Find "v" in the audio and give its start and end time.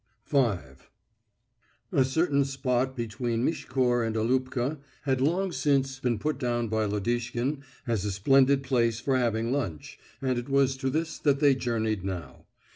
0.25-0.35